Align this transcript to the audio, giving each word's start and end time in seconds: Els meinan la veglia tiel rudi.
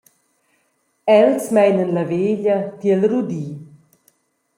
Els 1.15 1.45
meinan 1.57 1.91
la 1.97 2.05
veglia 2.13 2.55
tiel 2.81 3.01
rudi. 3.13 3.43